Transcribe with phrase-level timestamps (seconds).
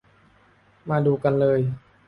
[0.89, 1.59] มาดูกันเลย